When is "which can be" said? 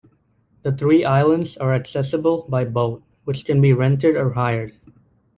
3.25-3.71